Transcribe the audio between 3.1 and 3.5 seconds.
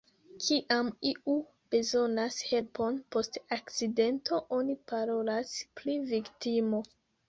post